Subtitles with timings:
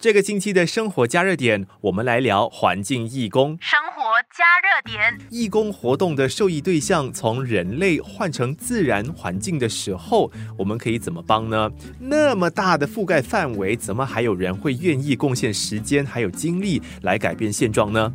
[0.00, 3.58] 这个星期的生活加热点，我们来聊环境义工。
[3.60, 4.02] 生活
[4.34, 11.70] 加热点，义工活动的受益对象从人类换成自然环境的时候，我们可以怎么帮呢？
[11.98, 18.10] 那么大的覆盖范围，怎么还有人会愿意贡献时间还有精力来改变现状呢？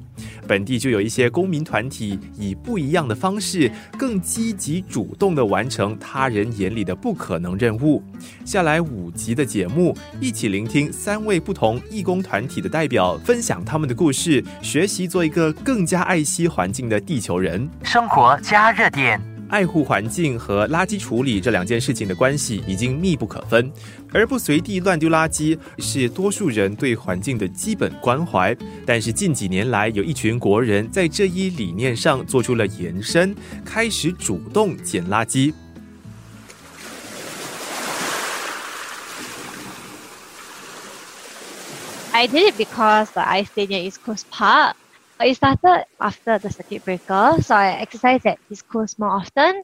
[0.47, 8.03] 本地就有一些公民团体，以不一样的方式，更积极主动的完成他人眼里的不可能任务。
[8.43, 11.74] 下来五集的节目，一起聆听三位不同。
[11.89, 17.69] 义工团体的代表分享他们的故事，学习做一个更加爱惜环境的地球人。
[17.83, 23.71] 生活加热点，爱护环境和垃圾处理这两件事情的关系已经密不可分，
[24.11, 28.55] 而不随地乱丢垃圾是多数人对环境的基本关怀。
[28.85, 35.53] 但是近几年来，有一群国人在这一理念上做出了延伸，开始主动捡垃圾。
[42.15, 44.77] I did it because I stayed near East Coast Park.
[45.19, 49.63] It started after the circuit breaker, so I exercised at East Coast more often.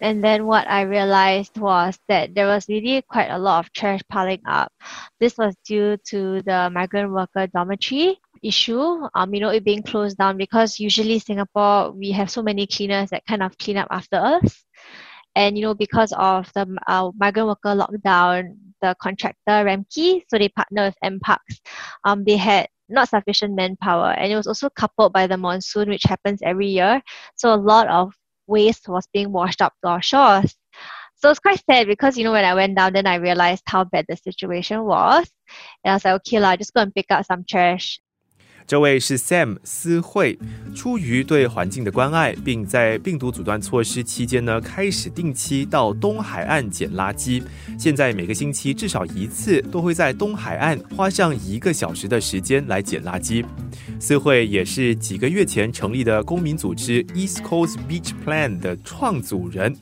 [0.00, 4.00] And then what I realized was that there was really quite a lot of trash
[4.10, 4.72] piling up.
[5.20, 10.18] This was due to the migrant worker dormitory issue, um, you know, it being closed
[10.18, 14.16] down because usually Singapore, we have so many cleaners that kind of clean up after
[14.16, 14.64] us.
[15.36, 20.48] And, you know, because of the uh, migrant worker lockdown, the contractor Ramky, so they
[20.48, 21.60] partner with NParks.
[22.04, 26.02] Um, they had not sufficient manpower, and it was also coupled by the monsoon, which
[26.04, 27.02] happens every year.
[27.36, 28.14] So a lot of
[28.46, 30.54] waste was being washed up to our shores.
[31.16, 33.84] So it's quite sad because you know when I went down, then I realized how
[33.84, 35.30] bad the situation was,
[35.82, 38.00] and I was like, okay, lah, just go and pick up some trash.
[38.66, 40.38] 这位是 Sam 思慧，
[40.74, 47.42] 出于对环境的关爱，并在病毒阻断措施期间呢，开始定期到东海岸捡垃圾。
[47.78, 53.44] 现在每个星期至少一次，都会在东海岸花上一个小时的时间来捡垃圾。
[54.00, 59.76] 思慧也是几个月前成立的公民组织 East Coast Beach Plan 的创组人。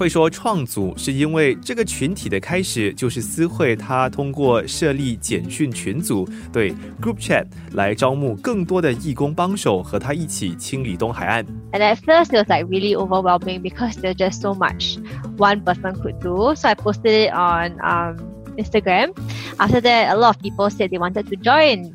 [0.00, 6.72] 会说创组是因为这个群体的开始就是私会，他通过设立简讯群组，对
[7.02, 11.44] Group Chat 来招募更多的义工帮手，和他一起清理东海岸。
[11.72, 14.96] And at first it was like really overwhelming because there's just so much
[15.36, 16.54] one person could do.
[16.54, 18.16] So I posted it on um,
[18.56, 19.12] Instagram.
[19.58, 21.92] After that, a lot of people said they wanted to join.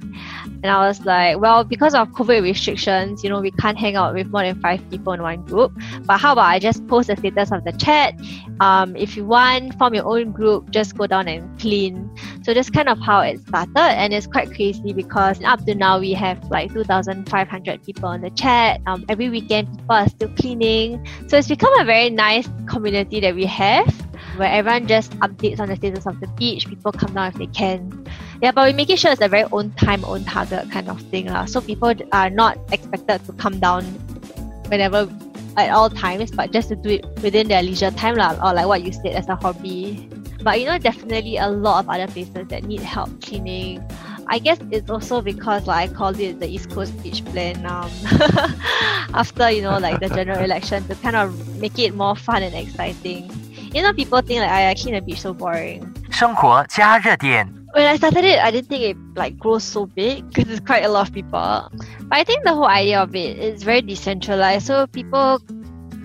[0.66, 4.16] And I was like, well, because of COVID restrictions, you know, we can't hang out
[4.16, 5.72] with more than five people in one group.
[6.08, 8.20] But how about I just post the status of the chat?
[8.62, 12.10] Um, if you want, form your own group, just go down and clean.
[12.42, 13.78] So that's kind of how it started.
[13.78, 18.32] And it's quite crazy because up to now, we have like 2,500 people on the
[18.32, 18.82] chat.
[18.88, 21.06] Um, every weekend, people are still cleaning.
[21.28, 23.94] So it's become a very nice community that we have
[24.38, 26.68] where everyone just updates on the status of the beach.
[26.68, 28.05] People come down if they can.
[28.43, 31.27] Yeah, but we're making sure it's a very own time, own target kind of thing.
[31.27, 31.45] La.
[31.45, 33.85] So people are not expected to come down
[34.69, 35.09] whenever
[35.57, 38.67] at all times, but just to do it within their leisure time, la, or like
[38.67, 40.09] what you said as a hobby.
[40.43, 43.85] But you know, definitely a lot of other places that need help cleaning.
[44.27, 47.91] I guess it's also because like I called it the East Coast Beach Plan um,
[49.13, 52.55] after you know like the general election to kind of make it more fun and
[52.55, 53.29] exciting.
[53.75, 55.93] You know, people think like I clean the beach so boring.
[56.11, 57.54] 生活加热点。
[57.76, 60.86] when I started it, I didn't think it like grows so big because it's quite
[60.86, 61.68] a lot of people.
[62.08, 65.42] But I think the whole idea of it is very decentralized, so people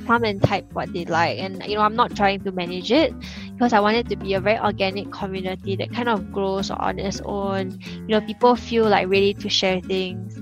[0.04, 1.38] come and type what they like.
[1.38, 3.14] And you know, I'm not trying to manage it
[3.54, 6.98] because I want it to be a very organic community that kind of grows on
[6.98, 7.78] its own.
[8.08, 10.34] You know, people feel like ready to share things.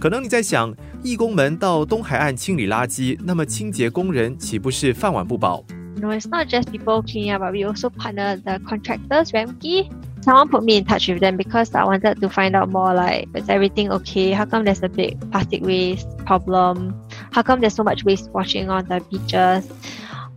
[0.00, 5.62] 可能你在想，义工们到东海岸清理垃圾，那么清洁工人岂不是饭碗不保
[6.00, 9.90] ？You it's not just people cleaning up, but we also partner the contractors, Ramky,
[10.26, 13.28] Someone put me in touch with them because I wanted to find out more like,
[13.36, 14.32] is everything okay?
[14.32, 17.00] How come there's a big plastic waste problem?
[17.30, 19.70] How come there's so much waste washing on the beaches?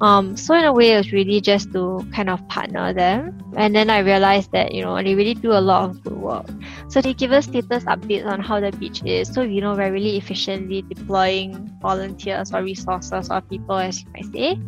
[0.01, 3.35] Um, so in a way, it was really just to kind of partner them.
[3.57, 6.47] And then I realized that, you know, they really do a lot of good work.
[6.88, 9.27] So they give us status updates on how the beach is.
[9.27, 14.31] So, you know, we're really efficiently deploying volunteers or resources or people, as you might
[14.31, 14.59] say.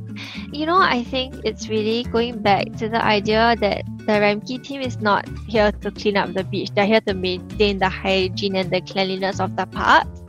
[0.51, 4.81] You know, I think it's really going back to the idea that the Ramky team
[4.81, 6.71] is not here to clean up the beach.
[6.73, 10.21] They're here to maintain the hygiene and the cleanliness of the parks.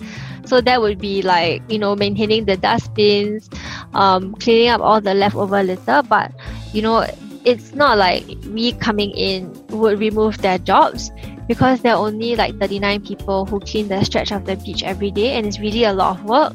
[0.44, 3.48] So that would be like, you know, maintaining the dustbins,
[3.94, 6.02] um, cleaning up all the leftover litter.
[6.02, 6.32] But,
[6.72, 7.06] you know,
[7.44, 11.10] it's not like we coming in would remove their jobs
[11.48, 15.10] because there are only like 39 people who clean the stretch of the beach every
[15.10, 16.54] day and it's really a lot of work.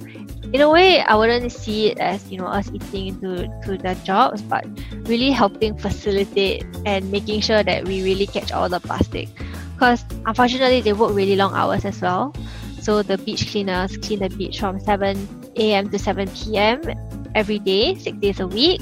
[0.53, 3.95] In a way, I wouldn't see it as, you know, us eating into to their
[4.07, 4.65] jobs, but
[5.03, 9.27] really helping facilitate and making sure that we really catch all the plastic.
[9.77, 12.33] because unfortunately they work really long hours as well.
[12.81, 15.13] So the beach cleaners clean the beach from 7
[15.57, 15.89] a.m.
[15.91, 16.81] to 7 p.m.
[17.35, 18.81] every day, six days a week.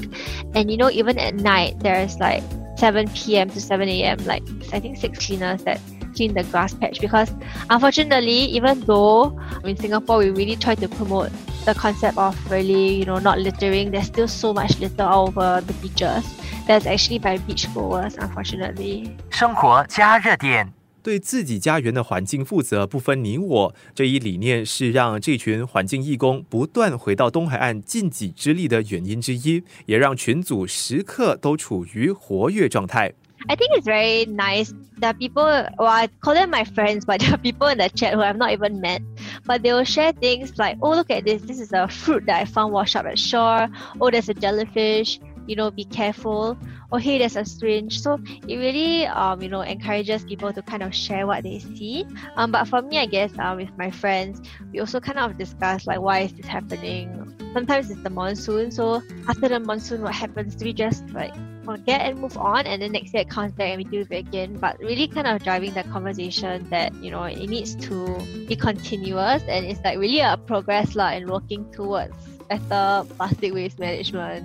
[0.54, 2.42] And you know, even at night, there's like
[2.78, 3.50] 7 p.m.
[3.50, 4.18] to 7 a.m.
[4.24, 4.42] Like
[4.72, 5.80] I think six cleaners that
[6.14, 7.30] clean the grass patch because
[7.68, 11.30] unfortunately, even though in Singapore we really try to promote
[11.66, 15.60] the concept of really, you know, not littering, there's still so much litter all over
[15.60, 16.24] the beaches.
[16.66, 19.10] That's actually by beach goers, unfortunately.
[19.30, 20.72] 生活加热点。
[21.02, 23.74] 对自己家园的环境负责，不分你我。
[23.94, 33.12] 这一理念是让这群环境义工不断回到东海岸尽己之力的原因之一，也让群组时刻都处于活跃状态。
[33.48, 37.38] I think it's very nice that people, well, I call them my friends, but there are
[37.38, 39.02] people in the chat who I've not even met.
[39.44, 41.42] But they will share things like, oh, look at this.
[41.42, 43.68] This is a fruit that I found washed up at shore.
[44.00, 45.20] Oh, there's a jellyfish.
[45.46, 46.58] You know, be careful.
[46.90, 48.00] Oh, hey, there's a syringe.
[48.00, 52.04] So it really, um, you know, encourages people to kind of share what they see.
[52.34, 54.40] Um, but for me, I guess, um, with my friends,
[54.72, 57.34] we also kind of discuss like why is this happening.
[57.52, 58.72] Sometimes it's the monsoon.
[58.72, 60.56] So after the monsoon, what happens?
[60.56, 61.34] Do we just like
[61.65, 64.11] forget and move on and then next year it comes back and we do it
[64.11, 68.17] again but really kind of driving that conversation that you know it needs to
[68.47, 72.11] be continuous and it's like really a progress lah in working towards
[72.49, 74.43] better plastic waste management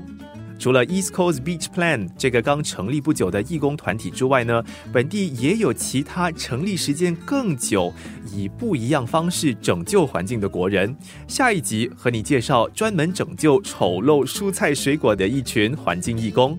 [0.59, 7.93] 除了 East Coast Beach Plan 这个刚成立不久的义工团体之外呢，本地也有其他成立时间更久、
[8.33, 10.97] 以不一样方式拯救环境的国人。
[11.29, 16.59] 下一集和你介绍专门拯救丑陋蔬菜水果的一群环境义工。